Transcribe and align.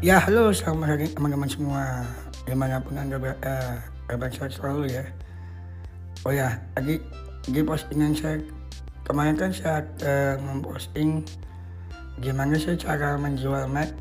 Ya, 0.00 0.16
halo 0.16 0.48
selamat 0.48 0.96
hari 0.96 1.12
teman-teman 1.12 1.44
semua 1.44 2.08
di 2.48 2.56
mana 2.56 2.80
pun 2.80 2.96
anda 2.96 3.20
ber, 3.20 3.36
uh, 3.44 3.84
kabar 4.08 4.32
sehat 4.32 4.56
selalu 4.56 4.96
ya. 4.96 5.04
Oh 6.24 6.32
ya, 6.32 6.56
tadi 6.72 6.96
di 7.44 7.60
postingan 7.60 8.16
saya 8.16 8.40
kemarin 9.04 9.36
kan 9.36 9.52
saya 9.52 9.84
uh, 10.00 10.40
memposting 10.40 11.20
gimana 12.16 12.56
sih 12.56 12.80
cara 12.80 13.20
menjual 13.20 13.68
Mac. 13.68 13.92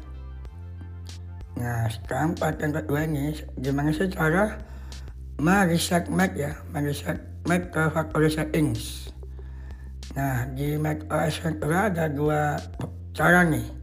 Nah, 1.60 1.92
sekarang 1.92 2.32
part 2.32 2.56
yang 2.64 2.80
kedua 2.80 3.04
ini 3.04 3.36
gimana 3.60 3.92
sih 3.92 4.08
cara 4.08 4.56
mereset 5.36 6.08
Mac 6.08 6.32
ya, 6.32 6.56
mereset 6.72 7.20
Mac 7.44 7.76
ke 7.76 7.92
factory 7.92 8.32
settings. 8.32 9.12
Nah, 10.16 10.48
di 10.56 10.80
Mac 10.80 11.04
OS 11.12 11.44
Ventura 11.44 11.92
ada 11.92 12.08
dua 12.08 12.56
cara 13.12 13.44
nih 13.44 13.79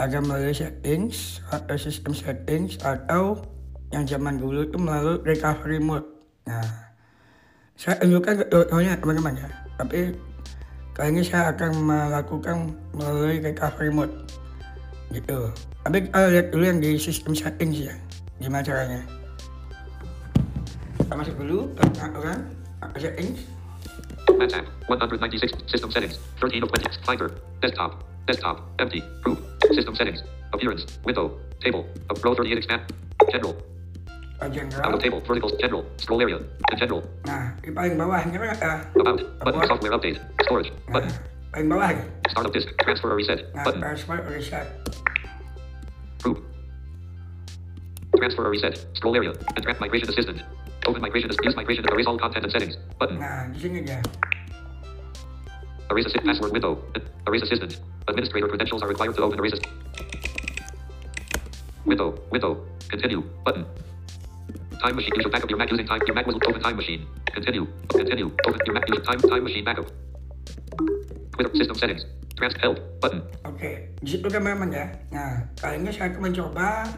ada 0.00 0.16
melalui 0.24 0.56
settings 0.56 1.44
atau 1.52 1.76
sistem 1.76 2.16
settings 2.16 2.80
atau 2.80 3.36
yang 3.92 4.08
zaman 4.08 4.40
dulu 4.40 4.64
itu 4.64 4.80
melalui 4.80 5.20
recovery 5.28 5.76
mode. 5.76 6.08
Nah, 6.48 6.64
saya 7.76 8.00
tunjukkan 8.00 8.48
contohnya 8.48 8.96
teman-teman 8.96 9.36
ya. 9.36 9.48
Tapi 9.76 10.16
kali 10.96 11.08
ini 11.12 11.20
saya 11.20 11.52
akan 11.52 11.84
melakukan 11.84 12.72
melalui 12.96 13.44
recovery 13.44 13.92
mode. 13.92 14.14
Gitu. 15.12 15.52
Tapi 15.84 16.08
kita 16.08 16.32
lihat 16.32 16.46
dulu 16.48 16.64
yang 16.64 16.80
di 16.80 16.96
sistem 16.96 17.36
settings 17.36 17.92
ya. 17.92 17.94
Gimana 18.40 18.64
caranya. 18.64 19.04
Kita 20.96 21.12
masuk 21.12 21.36
dulu 21.44 21.68
ke 21.76 21.82
pengaturan 21.92 22.40
settings. 22.96 23.44
Mac 24.40 24.56
app, 24.56 24.64
196 24.88 25.68
system 25.68 25.92
settings, 25.92 26.16
13 26.40 26.64
of 26.64 26.72
20, 26.72 27.04
Finder, 27.04 27.28
desktop, 27.60 28.09
desktop, 28.26 28.60
empty, 28.78 29.02
group, 29.22 29.38
system 29.72 29.94
settings, 29.94 30.22
appearance, 30.52 30.86
window, 31.04 31.38
table, 31.60 31.86
of 32.10 32.22
row 32.24 32.34
38 32.34 32.58
expand, 32.58 32.82
general, 33.30 33.56
out 34.40 34.94
of 34.94 35.00
table, 35.00 35.20
verticals, 35.20 35.52
general, 35.60 35.84
scroll 35.96 36.20
area, 36.22 36.38
and 36.38 36.78
general, 36.78 37.04
Nah, 37.26 37.52
di 37.60 37.70
paling 37.70 37.96
bawah 37.96 38.20
ini 38.24 38.32
kan 38.40 38.50
ada 38.56 38.72
about, 38.96 39.20
button, 39.44 39.62
software 39.68 39.92
update, 39.92 40.18
storage, 40.44 40.72
nah, 40.88 41.00
button, 41.00 41.12
paling 41.52 41.68
bawah 41.68 41.88
nih. 41.92 42.04
startup 42.32 42.52
disk, 42.52 42.68
transfer 42.80 43.12
or 43.12 43.16
reset, 43.20 43.40
Nah, 43.52 43.64
button, 43.64 43.80
transfer 43.84 44.16
reset. 44.24 44.66
group, 46.24 46.44
transfer 48.16 48.44
or 48.44 48.50
reset, 48.52 48.74
scroll 48.96 49.16
area, 49.16 49.32
and 49.56 49.60
track 49.64 49.80
migration 49.80 50.08
assistant, 50.08 50.40
open 50.88 51.00
migration, 51.00 51.28
use 51.44 51.56
migration, 51.56 51.84
erase 51.92 52.06
all 52.08 52.16
content 52.16 52.44
and 52.44 52.52
settings, 52.52 52.76
button, 52.96 53.20
Nah, 53.20 53.44
di 53.52 53.58
sini 53.60 53.84
dia. 53.84 54.00
Erase 55.90 56.06
assist, 56.06 56.24
password 56.24 56.52
window, 56.52 56.78
erase 57.26 57.42
assistant, 57.42 57.80
administrator 58.06 58.48
credentials 58.48 58.82
are 58.82 58.88
required 58.88 59.14
to 59.14 59.22
open 59.22 59.38
erase 59.38 59.52
assist. 59.52 59.68
Window, 61.84 62.14
window, 62.30 62.62
continue, 62.88 63.22
button. 63.44 63.66
Time 64.80 64.96
machine, 64.96 65.12
use 65.16 65.26
backup. 65.28 65.50
Your 65.50 65.58
Mac 65.58 65.70
using 65.70 65.86
time, 65.86 66.00
your 66.06 66.14
Mac 66.14 66.26
was 66.26 66.36
open 66.46 66.62
time 66.62 66.76
machine. 66.76 67.06
Continue, 67.26 67.66
continue, 67.88 68.30
open. 68.46 68.60
Your 68.64 68.74
Mac 68.74 68.88
using 68.88 69.04
time, 69.04 69.20
time 69.20 69.44
machine 69.44 69.64
backup. 69.64 69.86
Twitter, 71.32 71.52
system 71.56 71.76
settings, 71.76 72.06
trans 72.36 72.54
help, 72.62 72.78
button, 73.00 73.20
Oke, 73.44 73.92
di 74.00 74.08
situ 74.08 74.24
teman-teman 74.30 74.72
ya. 74.72 74.86
Nah, 75.12 75.44
kali 75.60 75.84
ini 75.84 75.92
saya 75.92 76.14
akan 76.14 76.32
mencoba 76.32 76.88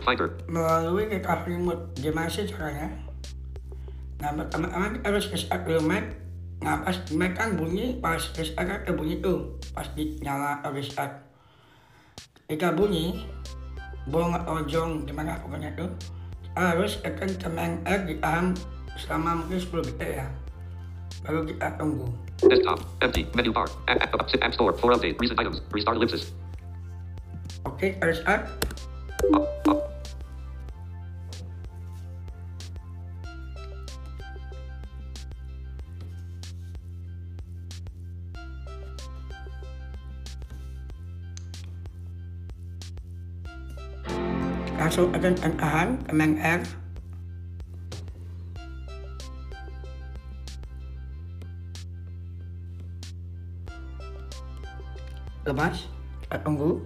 finder, 0.00 0.32
melalui 0.48 1.04
recovery 1.12 1.60
mode. 1.60 1.92
Gimana 2.00 2.30
sih 2.32 2.48
caranya? 2.48 2.88
Nah, 4.24 4.32
kita 4.32 5.04
harus 5.04 5.28
restart 5.28 5.68
dulu 5.68 5.84
Mac. 5.84 6.25
Nah, 6.64 6.80
pas 6.82 6.96
Mac 7.12 7.36
kan 7.36 7.52
bunyi, 7.56 8.00
pas 8.00 8.20
restart 8.20 8.84
kan 8.86 8.94
bunyi 8.96 9.20
tuh. 9.20 9.56
Pas 9.76 9.86
di 9.92 10.16
nyala 10.24 10.64
restart. 10.72 11.20
Ketika 12.46 12.72
bunyi, 12.72 13.26
bong 14.08 14.32
atau 14.32 14.62
jong, 14.64 15.04
gimana 15.04 15.36
pokoknya 15.42 15.74
tuh. 15.76 15.90
Harus 16.56 16.96
command 17.42 17.84
R 17.84 18.00
ditahan 18.08 18.56
selama 18.96 19.44
mungkin 19.44 19.60
10 19.60 19.88
detik 19.92 20.10
ya. 20.24 20.26
Baru 21.26 21.44
kita 21.44 21.68
tunggu. 21.76 22.08
desktop, 22.44 22.78
empty, 23.00 23.24
menu 23.32 23.48
bar, 23.48 23.64
app, 23.88 23.96
app, 24.04 24.12
app, 24.12 24.28
app 24.28 24.52
store, 24.52 24.76
for 24.76 24.92
update, 24.92 25.16
recent 25.16 25.40
items, 25.40 25.64
restart 25.72 25.96
ellipsis, 25.96 26.36
Oke, 27.64 27.96
kita 27.96 28.04
restart. 28.12 28.44
up, 29.32 29.48
masuk 44.86 45.10
RNAhan 45.18 45.98
Kemen 46.06 46.38
R 46.38 46.62
lemas? 55.42 55.90
Ungu 56.46 56.78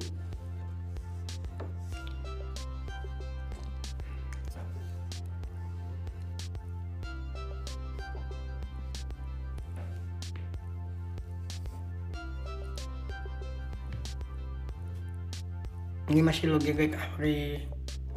ini 16.09 16.25
masih 16.25 16.49
logika 16.49 16.97
ahli 16.97 17.69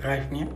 recovery 0.03 0.28
drive-nya 0.28 0.47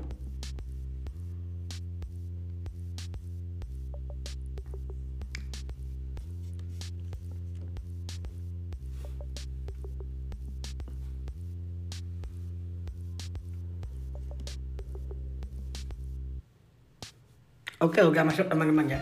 Oke, 17.77 18.01
udah 18.01 18.25
masuk 18.25 18.49
teman-teman 18.49 18.89
ya. 18.89 18.97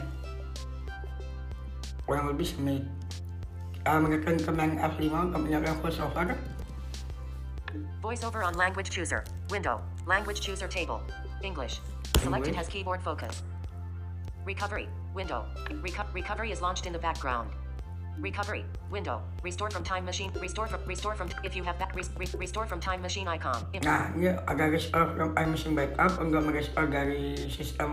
Kurang 2.03 2.27
lebih 2.27 2.43
semenit. 2.43 2.83
Kita 3.71 4.03
menekan 4.03 4.35
command 4.43 4.75
F5 4.75 5.31
untuk 5.31 5.47
menyalakan 5.47 5.79
voiceover. 5.79 6.35
VoiceOver 8.03 8.43
on 8.43 8.59
language 8.59 8.91
chooser. 8.91 9.23
Window. 9.47 9.79
Language 10.05 10.39
chooser 10.41 10.67
table. 10.67 11.01
English. 11.41 11.79
Selected 12.21 12.53
has 12.55 12.67
keyboard 12.67 13.01
focus. 13.01 13.41
Recovery. 14.45 14.87
Window. 15.13 15.45
Reco- 15.81 16.05
recovery 16.13 16.51
is 16.51 16.61
launched 16.61 16.85
in 16.85 16.93
the 16.93 16.99
background. 16.99 17.49
Recovery. 18.19 18.65
Window. 18.91 19.21
Restore 19.43 19.71
from 19.71 19.83
time 19.83 20.05
machine. 20.05 20.31
Restore 20.39 20.67
from 20.67 20.81
restore 20.85 21.15
from 21.15 21.29
if 21.43 21.55
you 21.55 21.63
have 21.63 21.77
back 21.79 21.95
re- 21.95 22.03
re- 22.17 22.37
restore 22.37 22.65
from 22.65 22.79
time 22.79 23.01
machine 23.01 23.27
icon. 23.27 23.65
Im- 23.73 23.81
Nah, 23.81 24.13
ini 24.15 24.29
agak 24.45 24.71
restore 24.77 25.09
from 25.17 25.33
uh, 25.33 25.35
time 25.35 25.51
machine 25.51 25.73
backup 25.75 26.13
untuk 26.21 26.45
merestore 26.45 26.85
uh, 26.85 26.87
dari 26.87 27.33
sistem 27.49 27.91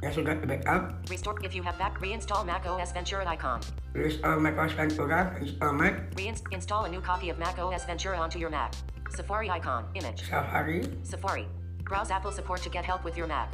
yang 0.00 0.12
sudah 0.16 0.34
di 0.40 0.48
backup. 0.48 1.04
Restore 1.12 1.36
if 1.44 1.52
you 1.52 1.60
have 1.62 1.76
back 1.76 2.00
reinstall 2.00 2.42
Mac 2.48 2.64
OS 2.64 2.90
Ventura 2.96 3.28
icon. 3.28 3.60
Restore 3.92 4.34
uh, 4.34 4.40
macOS 4.40 4.72
Ventura, 4.72 5.36
install 5.36 5.72
Mac, 5.76 5.94
Reinstall 6.16 6.88
a 6.88 6.90
new 6.90 7.04
copy 7.04 7.28
of 7.28 7.36
Mac 7.36 7.60
OS 7.60 7.84
Ventura 7.84 8.16
onto 8.16 8.40
your 8.40 8.50
Mac. 8.50 8.72
Safari 9.14 9.50
icon. 9.50 9.84
Image. 9.94 10.28
Safari. 10.28 10.82
Safari. 11.02 11.46
Browse 11.84 12.10
Apple 12.10 12.32
support 12.32 12.62
to 12.62 12.70
get 12.70 12.84
help 12.84 13.04
with 13.04 13.16
your 13.16 13.26
Mac. 13.26 13.52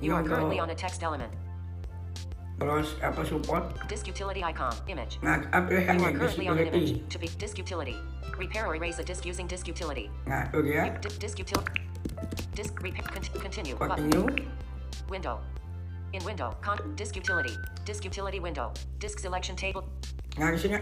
You 0.00 0.14
are 0.14 0.22
currently 0.22 0.56
untuk 0.56 0.62
on 0.62 0.70
a 0.70 0.74
text 0.74 1.02
element. 1.02 1.32
browse 2.58 2.94
Apple 3.02 3.24
support. 3.24 3.64
Disk 3.88 4.06
utility 4.06 4.42
icon. 4.44 4.72
Image. 4.88 5.18
Pilih 5.20 5.84
yang 5.84 6.00
You 6.00 6.06
are 6.06 6.12
currently 6.16 6.48
on 6.48 6.56
an 6.58 6.68
image. 6.72 7.02
To 7.10 7.18
be 7.18 7.28
disk 7.36 7.58
utility. 7.58 7.96
Repair 8.38 8.66
or 8.66 8.76
erase 8.76 8.98
a 8.98 9.04
disk 9.04 9.24
using 9.26 9.46
disk 9.46 9.66
utility. 9.68 10.08
Nah, 10.26 10.48
okay. 10.54 10.92
Di- 11.00 11.16
disk 11.20 11.38
utility. 11.38 11.82
Disk 12.54 12.72
repair. 12.80 13.04
Cont- 13.04 13.32
continue. 13.40 13.76
Button. 13.76 14.08
Continue. 14.08 14.48
Window. 15.08 15.40
In 16.12 16.24
window. 16.24 16.56
Con- 16.64 16.80
disk 16.96 17.16
utility. 17.16 17.52
Disk 17.84 18.04
utility 18.04 18.40
window. 18.40 18.72
Disk 19.00 19.18
selection 19.18 19.56
table. 19.56 19.84
Nah, 20.36 20.52
di 20.52 20.60
sini 20.60 20.76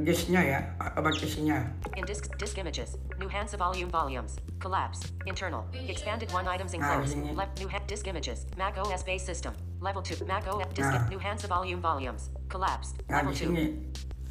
disknya 0.00 0.40
ya, 0.40 0.60
atau 0.80 1.04
partisinya. 1.04 1.68
In 2.00 2.04
disk 2.08 2.32
disk 2.40 2.56
images. 2.56 2.96
New 3.20 3.28
Hansa 3.28 3.60
volume 3.60 3.92
volumes. 3.92 4.40
Collapse. 4.56 5.12
Internal. 5.28 5.68
Expanded 5.76 6.32
one 6.32 6.48
items 6.48 6.72
enclosed. 6.72 7.12
ini. 7.12 7.36
Left 7.36 7.60
new 7.60 7.68
ha- 7.68 7.84
disk 7.84 8.08
images. 8.08 8.48
Mac 8.56 8.80
OS 8.80 9.04
base 9.04 9.20
system. 9.20 9.52
Level 9.84 10.00
2. 10.00 10.24
Mac 10.24 10.48
OS 10.48 10.64
disk 10.72 10.88
Nah. 10.88 11.04
new 11.12 11.20
Hansa 11.20 11.44
volume 11.44 11.84
volumes. 11.84 12.32
Collapsed. 12.48 13.04
Nah, 13.12 13.20
Level 13.20 13.36
di 13.36 13.36
2. 13.36 13.40
sini. 13.44 13.64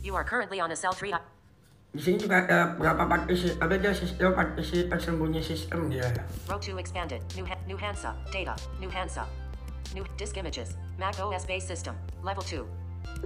You 0.01 0.17
are 0.17 0.25
currently 0.25 0.57
on 0.57 0.73
a 0.73 0.77
cell 0.77 0.97
3. 0.97 1.13
Di 1.93 2.01
sini 2.01 2.17
juga 2.19 2.43
ada 2.43 2.73
berapa 2.75 3.05
partisi, 3.05 3.53
ada 3.61 3.77
dia 3.77 3.93
sistem 3.93 4.33
partisi 4.33 4.89
tersembunyi 4.89 5.45
sistem 5.45 5.87
dia. 5.93 6.09
Row 6.49 6.57
2 6.57 6.81
expanded. 6.81 7.21
New 7.37 7.45
ha- 7.45 7.61
new 7.69 7.77
Hansa. 7.77 8.17
Data. 8.33 8.57
New 8.81 8.89
Hansa. 8.89 9.29
New 9.93 10.01
disk 10.17 10.41
images. 10.41 10.73
Mac 10.97 11.21
OS 11.21 11.45
base 11.45 11.63
system. 11.69 11.93
Level 12.25 12.41
2. 12.41 12.65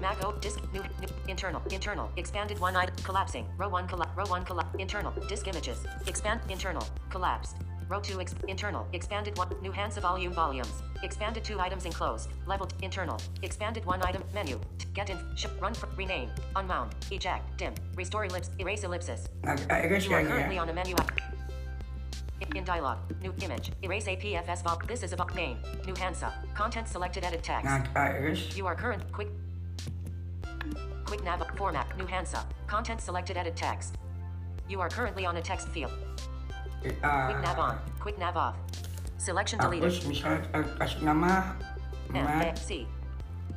Mac 0.02 0.24
O 0.24 0.32
disk 0.34 0.60
new, 0.74 0.82
new 0.82 1.08
internal 1.28 1.62
internal 1.72 2.10
expanded 2.18 2.60
one 2.60 2.76
item 2.76 2.96
collapsing 3.04 3.46
row 3.58 3.70
one 3.70 3.88
colla- 3.88 4.10
row 4.16 4.26
one 4.26 4.44
colla- 4.46 4.68
internal 4.78 5.12
disk 5.28 5.48
images 5.48 5.86
expand 6.08 6.40
internal 6.50 6.86
collapsed 7.10 7.58
row 7.90 8.00
two 8.00 8.20
ex- 8.22 8.36
internal 8.48 8.88
expanded 8.94 9.38
one 9.38 9.50
new 9.62 9.72
Hansa 9.72 10.00
volume 10.02 10.32
volumes 10.34 10.82
expanded 11.04 11.44
two 11.44 11.60
items 11.60 11.86
enclosed 11.86 12.30
leveled 12.48 12.74
internal 12.82 13.18
expanded 13.44 13.86
one 13.86 14.02
item 14.04 14.24
menu 14.34 14.60
get 14.94 15.10
in 15.10 15.18
sh- 15.36 15.48
run 15.60 15.74
fr- 15.74 15.88
rename 15.98 16.30
unmount 16.56 16.92
eject 17.12 17.58
dim 17.58 17.74
restore 17.96 18.26
ellipse 18.26 18.52
erase 18.60 18.84
ellipsis 18.84 19.28
Nag-erase 19.44 20.06
you 20.06 20.14
are 20.14 20.24
currently 20.26 20.58
on 20.58 20.70
a 20.70 20.74
menu. 20.74 20.96
In- 22.56 22.64
dialog, 22.64 22.98
new 23.22 23.34
image, 23.42 23.72
erase 23.84 24.06
APFS 24.08 24.64
vol. 24.64 24.80
This 24.88 25.04
is 25.04 25.12
a 25.14 25.16
vol- 25.18 25.28
name, 25.36 25.58
new 25.86 25.94
Hansa. 25.96 26.34
Content 26.56 26.88
selected, 26.88 27.24
edit 27.26 27.44
text. 27.44 27.66
Nag-erase. 27.66 28.56
You 28.58 28.66
are 28.66 28.76
current 28.76 29.04
quick 29.12 29.28
quick 31.10 31.24
nav 31.24 31.42
format, 31.58 31.88
new 31.98 32.06
Hansa. 32.06 32.46
Content 32.68 33.02
selected, 33.02 33.36
edit 33.36 33.56
text. 33.56 33.98
You 34.70 34.80
are 34.80 34.90
currently 34.90 35.26
on 35.26 35.38
a 35.38 35.42
text 35.42 35.68
field. 35.70 35.92
Quick 36.82 37.02
nav 37.02 37.58
on, 37.58 37.80
quick 38.00 38.20
nav 38.20 38.38
off. 38.38 38.56
Selection 39.18 39.58
deleted. 39.58 39.92
Misal 40.06 40.46
uh, 40.54 40.62
kasih 40.78 41.02
nama 41.02 41.58
Mac 42.14 42.54
C 42.54 42.86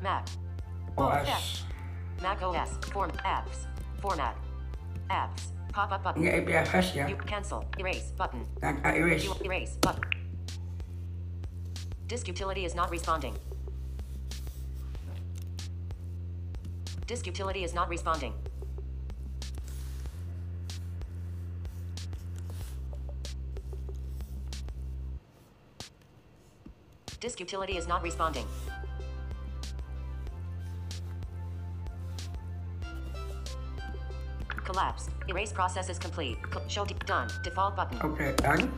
Mac 0.00 0.24
OS. 0.96 1.68
Mac 2.24 2.40
OS 2.40 2.80
form 2.88 3.12
apps 3.20 3.68
format 4.00 4.34
apps 5.12 5.52
pop 5.76 5.92
up 5.92 6.00
button. 6.02 6.24
Ini 6.24 6.40
APFS 6.40 6.96
ya. 6.96 7.04
You 7.04 7.20
cancel 7.28 7.68
erase 7.76 8.16
button. 8.16 8.48
Nag-erase. 8.64 9.28
You 9.28 9.36
erase 9.44 9.76
button. 9.76 10.08
Disk 12.08 12.24
utility 12.26 12.64
is 12.64 12.72
not 12.72 12.88
responding. 12.88 13.36
Disk 17.12 17.26
utility 17.26 17.62
is 17.62 17.74
not 17.74 17.90
responding. 17.90 18.32
Disk 27.20 27.38
utility 27.38 27.76
is 27.76 27.86
not 27.86 28.02
responding. 28.02 28.46
Collapsed. 34.64 35.10
Erase 35.28 35.52
process 35.52 35.90
is 35.90 35.98
complete. 35.98 36.38
Co- 36.50 36.66
Show 36.66 36.86
done. 37.04 37.28
Default 37.44 37.76
button. 37.76 37.98
Oke, 38.00 38.34
dan 38.40 38.72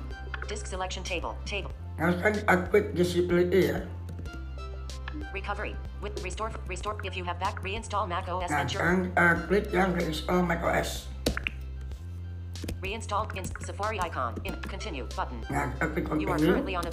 Disk 0.48 0.66
selection 0.66 1.04
table. 1.04 1.38
Table. 1.46 1.70
harus 2.02 2.18
kan 2.18 2.34
upgrade 2.50 2.98
disability 2.98 3.70
ya. 3.70 3.78
Recovery. 5.34 5.74
With 6.00 6.22
restore 6.22 6.52
restore 6.70 6.96
if 7.02 7.16
you 7.18 7.24
have 7.26 7.42
back 7.42 7.58
reinstall 7.66 8.06
Mac 8.06 8.30
OS 8.30 8.46
Ventura. 8.46 8.70
sekarang 8.70 8.98
uh, 9.18 9.34
klik 9.50 9.66
yang 9.74 9.90
reinstall 9.90 10.46
macOS. 10.46 11.10
Reinstall 12.78 13.26
in 13.34 13.42
Safari 13.66 13.98
icon. 13.98 14.38
In 14.46 14.54
continue 14.62 15.10
button. 15.18 15.42
Nah, 15.50 15.74
kita 15.74 15.90
klik 15.90 16.06
You 16.22 16.30
are 16.30 16.38
currently 16.38 16.78
on 16.78 16.86
a 16.86 16.92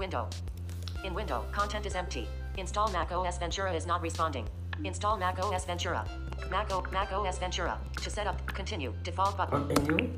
window. 0.00 0.32
In 1.04 1.12
window, 1.12 1.44
content 1.52 1.84
is 1.84 1.92
empty. 1.92 2.24
Install 2.56 2.88
Mac 2.88 3.12
OS 3.12 3.36
Ventura 3.36 3.68
is 3.76 3.84
not 3.84 4.00
responding. 4.00 4.48
Install 4.80 5.20
Mac 5.20 5.36
OS 5.44 5.68
Ventura. 5.68 6.08
Mac, 6.48 6.72
o- 6.72 6.88
Mac 6.88 7.12
OS 7.12 7.36
Ventura. 7.36 7.76
To 8.00 8.08
set 8.08 8.24
up, 8.24 8.40
continue. 8.48 8.96
Default 9.04 9.36
button. 9.36 9.68
Continue. 9.68 10.08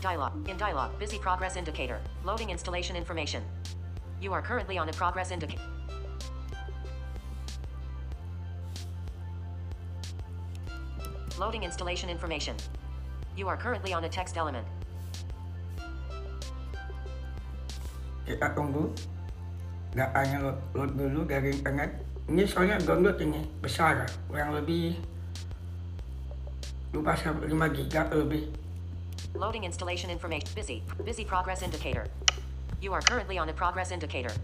Dialog. 0.00 0.32
In 0.48 0.56
dialog, 0.56 0.96
busy 0.96 1.20
progress 1.20 1.60
indicator. 1.60 2.00
Loading 2.24 2.48
installation 2.48 2.96
information. 2.96 3.44
You 4.20 4.32
are 4.32 4.40
currently 4.40 4.80
on 4.80 4.88
a 4.88 4.92
progress 4.96 5.28
indicator. 5.30 5.60
Loading 11.40 11.64
installation 11.64 12.10
information. 12.10 12.54
You 13.34 13.48
are 13.48 13.56
currently 13.56 13.96
on 13.96 14.04
a 14.04 14.12
text 14.12 14.36
element. 14.36 14.68
Kita 18.28 18.52
tunggu. 18.52 18.92
Datanya 19.96 20.44
load, 20.44 20.60
load 20.76 20.92
dulu 21.00 21.24
dari 21.24 21.56
internet. 21.56 21.96
Ini 22.28 22.44
soalnya 22.44 22.76
download 22.84 23.16
ini 23.24 23.40
besar, 23.64 24.04
kurang 24.28 24.52
lebih 24.52 25.00
lupa 26.92 27.16
sampai 27.16 27.48
5 27.48 27.56
giga 27.72 28.12
lebih. 28.12 28.52
Loading 29.32 29.64
installation 29.64 30.12
information. 30.12 30.44
Busy. 30.52 30.84
Busy 31.08 31.24
progress 31.24 31.64
indicator. 31.64 32.04
You 32.84 32.92
are 32.92 33.00
currently 33.00 33.40
on 33.40 33.48
a 33.48 33.56
progress 33.56 33.96
indicator. 33.96 34.36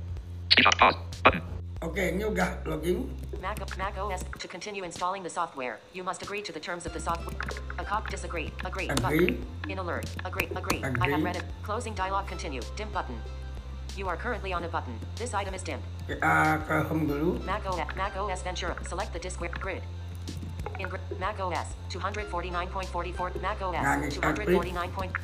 Screenshot 0.49 0.73
pause. 0.81 0.97
Button. 1.21 1.45
Oke, 1.87 2.03
ini 2.03 2.27
udah 2.27 2.67
login. 2.67 3.07
Mac, 3.39 3.63
Mac 3.79 3.95
OS. 3.95 4.27
To 4.43 4.51
continue 4.51 4.83
installing 4.83 5.23
the 5.23 5.31
software, 5.31 5.79
you 5.95 6.03
must 6.03 6.19
agree 6.19 6.43
to 6.43 6.51
the 6.51 6.59
terms 6.59 6.83
of 6.83 6.91
the 6.91 6.99
software. 6.99 7.39
A 7.79 7.87
cop 7.87 8.11
disagree. 8.11 8.51
Agree. 8.67 8.91
Agree. 8.91 9.39
Button. 9.39 9.71
In 9.71 9.79
alert. 9.79 10.11
Agree. 10.27 10.51
Agree. 10.59 10.83
I 10.83 10.91
have 10.91 10.99
Agree. 10.99 11.23
read 11.23 11.39
it. 11.39 11.47
Closing 11.63 11.95
dialog. 11.95 12.27
Continue. 12.27 12.59
Dim 12.75 12.91
button. 12.91 13.15
You 13.95 14.11
are 14.11 14.19
currently 14.19 14.51
on 14.51 14.67
a 14.67 14.69
button. 14.69 14.99
This 15.15 15.31
item 15.31 15.55
is 15.55 15.63
dim. 15.63 15.79
Kita 16.11 16.59
ke 16.67 16.75
home 16.91 17.07
dulu. 17.07 17.39
Mac 17.47 17.63
OS. 17.71 17.87
Mac 17.95 18.19
OS 18.19 18.43
Ventura. 18.43 18.75
Select 18.83 19.15
the 19.15 19.23
disk 19.23 19.39
grid. 19.39 19.87
In 20.83 20.91
grid, 20.91 21.07
Mac 21.23 21.39
OS 21.39 21.71
249.44. 21.95 23.39
Mac 23.39 23.63
OS 23.63 23.79
Nah, 23.79 24.03
249. 24.11 24.91
Point, 24.91 25.15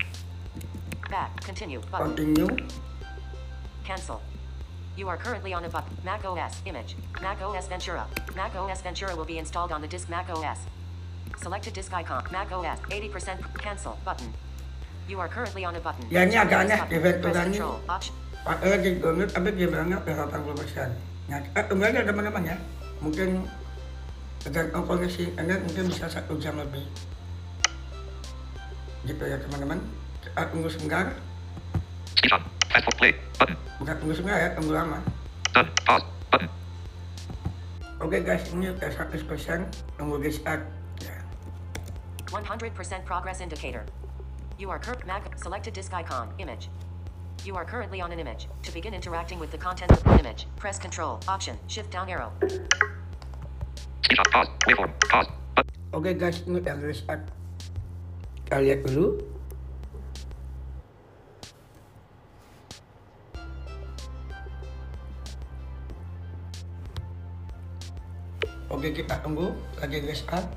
back. 1.10 1.34
Continue. 1.42 1.82
Button. 1.90 2.14
Continue. 2.14 2.54
Cancel. 3.82 4.22
You 4.92 5.08
are 5.08 5.16
currently 5.16 5.56
on 5.56 5.64
a 5.64 5.70
button. 5.72 5.96
Mac 6.04 6.20
OS 6.24 6.60
image. 6.66 6.96
Mac 7.22 7.40
OS 7.40 7.66
Ventura. 7.66 8.04
Mac 8.36 8.54
OS 8.54 8.82
Ventura 8.82 9.16
will 9.16 9.24
be 9.24 9.38
installed 9.38 9.72
on 9.72 9.80
the 9.80 9.88
disk 9.88 10.10
Mac 10.12 10.28
OS. 10.28 10.68
Selected 11.40 11.72
disk 11.72 11.92
icon. 11.94 12.24
Mac 12.30 12.52
OS 12.52 12.78
80% 12.92 13.40
cancel 13.56 13.96
button. 14.04 14.28
You 15.08 15.18
are 15.18 15.28
currently 15.28 15.64
on 15.64 15.74
a 15.76 15.80
button. 15.80 16.04
Ya, 16.12 16.28
ini 16.28 16.36
agak 16.36 16.68
aneh, 16.68 16.76
button. 16.76 17.00
Ventura 17.00 17.40
ini. 17.48 17.58
Padahal 18.42 18.78
di 18.84 18.90
download 19.00 19.30
tapi 19.32 19.48
dia 19.56 19.66
bilangnya 19.70 19.96
udah 20.04 20.28
80%. 20.28 20.92
Nah, 21.30 21.40
kita 21.40 21.60
tunggu 21.72 21.84
aja 21.88 22.04
teman-teman 22.04 22.42
ya. 22.52 22.56
Mungkin 23.00 23.48
tergantung 24.44 24.84
koneksi 24.84 25.22
internet 25.32 25.60
mungkin 25.72 25.84
bisa 25.88 26.04
satu 26.12 26.36
jam 26.36 26.60
lebih. 26.60 26.84
Gitu 29.08 29.24
ya 29.24 29.40
teman-teman. 29.40 29.80
Kita 30.20 30.42
tunggu 30.52 30.68
sebentar. 30.68 31.16
Screenshot. 32.12 32.44
Fast 32.72 32.88
forward 32.88 32.96
play. 32.96 33.12
Button. 33.36 33.56
Bukan 33.84 33.94
tunggu 34.00 34.14
sebentar 34.16 34.40
ya, 34.40 34.48
tunggu 34.56 34.72
lama. 34.72 34.98
Done. 35.52 35.68
Pause. 35.84 36.08
Button. 36.32 36.48
Oke 38.00 38.18
guys, 38.24 38.48
ini 38.48 38.72
udah 38.72 38.88
100% 38.88 39.20
tunggu 40.00 40.16
di 40.16 40.32
start. 40.32 40.64
Ya. 41.04 41.20
100% 42.32 42.72
progress 43.04 43.44
indicator. 43.44 43.84
You 44.56 44.72
are 44.72 44.80
current 44.80 45.04
Mac 45.04 45.36
selected 45.36 45.76
disk 45.76 45.92
icon 45.92 46.32
image. 46.40 46.72
You 47.44 47.60
are 47.60 47.68
currently 47.68 48.00
on 48.00 48.08
an 48.08 48.16
image. 48.16 48.48
To 48.64 48.70
begin 48.72 48.96
interacting 48.96 49.36
with 49.36 49.52
the 49.52 49.60
content 49.60 49.92
of 49.92 50.00
the 50.00 50.16
image, 50.16 50.48
press 50.56 50.80
Control 50.80 51.20
Option 51.28 51.60
Shift 51.68 51.92
down 51.92 52.08
arrow. 52.08 52.32
Screenshot 54.00 54.28
pause. 54.32 54.48
Waveform. 54.64 54.90
Pause. 55.12 55.28
Button. 55.52 55.72
Oke 55.92 56.16
guys, 56.16 56.40
ini 56.48 56.56
udah 56.56 56.80
di 56.80 56.96
start. 56.96 57.20
Kita 58.48 58.64
lihat 58.64 58.88
dulu. 58.88 59.31
Oke 68.72 68.88
kita 68.88 69.20
tunggu 69.20 69.52
lagi 69.76 70.00
di 70.00 70.16
start. 70.16 70.48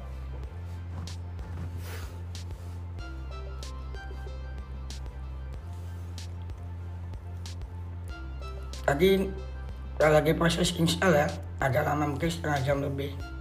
Tadi 8.88 9.28
kita 10.00 10.08
lagi 10.08 10.32
proses 10.32 10.72
install 10.80 11.12
ya, 11.12 11.28
agak 11.60 11.84
lama 11.84 12.16
mungkin 12.16 12.32
setengah 12.32 12.60
jam 12.64 12.80
lebih. 12.80 13.35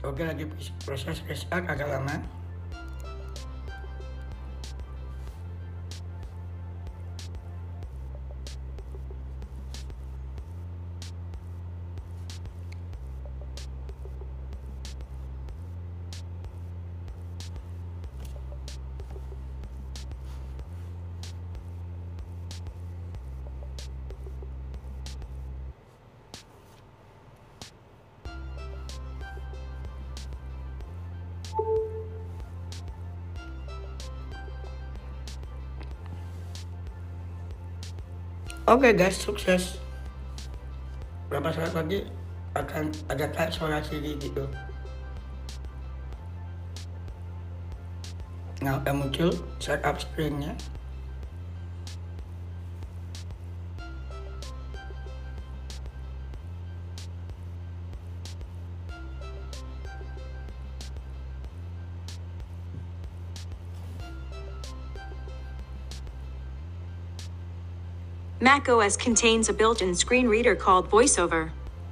Oke 0.00 0.24
lagi 0.24 0.48
proses 0.88 1.20
restart 1.28 1.68
agak 1.68 1.92
lama. 1.92 2.39
Oke 38.70 38.94
guys, 38.94 39.18
sukses. 39.18 39.82
Berapa 41.26 41.50
saat 41.50 41.74
lagi 41.74 42.06
akan 42.54 42.94
ada 43.10 43.26
kayak 43.34 43.50
suara 43.50 43.82
Siri 43.82 44.14
gitu. 44.22 44.46
Nah, 48.62 48.78
udah 48.78 48.94
muncul 48.94 49.34
setup 49.58 49.98
screen-nya. 49.98 50.54
Mac 68.42 68.70
OS 68.70 68.96
contains 68.96 69.50
a 69.50 69.52
built-in 69.52 69.94
screen 69.94 70.26
reader 70.26 70.56
called 70.56 70.88
VoiceOver. 70.88 71.50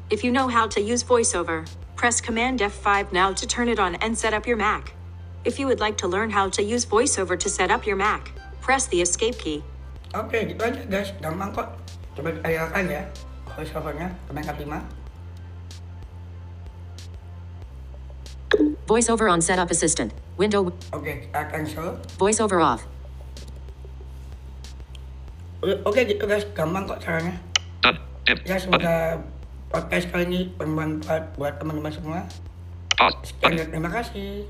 If 0.09 0.25
you 0.25 0.33
know 0.33 0.49
how 0.49 0.67
to 0.69 0.81
use 0.81 1.05
VoiceOver, 1.05 1.69
press 1.95 2.23
Command 2.23 2.61
F5 2.61 3.13
now 3.13 3.35
to 3.35 3.47
turn 3.47 3.69
it 3.69 3.79
on 3.79 3.97
and 3.97 4.17
set 4.17 4.33
up 4.33 4.47
your 4.47 4.57
Mac. 4.57 4.95
If 5.45 5.59
you 5.59 5.67
would 5.67 5.79
like 5.79 5.99
to 5.99 6.09
learn 6.09 6.31
how 6.31 6.49
to 6.49 6.63
use 6.63 6.87
VoiceOver 6.87 7.39
to 7.39 7.51
set 7.51 7.71
up 7.71 7.87
your 7.87 7.97
Mac, 7.97 8.33
press 8.63 8.87
the 8.87 9.03
Escape 9.03 9.37
key. 9.37 9.63
Oke, 10.17 10.41
gitu 10.41 10.65
aja 10.65 10.81
guys. 10.89 11.13
Gampang 11.21 11.53
kok. 11.53 11.69
Coba 12.17 12.33
kita 12.33 12.49
ya. 12.49 13.05
Voice 13.53 13.73
over-nya, 13.77 14.09
Command 14.25 14.49
F5. 14.49 14.73
VoiceOver 18.89 19.29
on 19.29 19.45
Setup 19.45 19.69
Assistant. 19.69 20.17
Window. 20.41 20.73
Oke, 20.97 21.29
kita 21.29 21.45
cancel. 21.53 22.01
VoiceOver 22.17 22.65
off. 22.65 22.89
Oke 25.59 26.07
gitu 26.07 26.23
guys, 26.23 26.47
gampang 26.55 26.87
kok 26.87 27.03
caranya. 27.03 27.35
Ya 28.47 28.55
semoga 28.61 29.19
podcast 29.73 30.07
kali 30.15 30.25
ini 30.31 30.41
bermanfaat 30.55 31.35
buat 31.35 31.59
teman-teman 31.59 31.91
semua. 31.91 32.21
Sekian 33.27 33.67
terima 33.67 33.91
kasih. 33.91 34.47